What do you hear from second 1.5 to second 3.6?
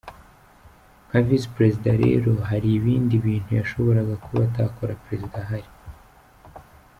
Perezida rero hari ibindi bintu